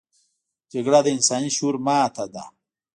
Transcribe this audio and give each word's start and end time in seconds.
جګړه 0.73 0.99
د 1.03 1.07
انساني 1.15 1.49
شعور 1.55 1.75
ماتې 1.85 2.25
ده 2.33 2.43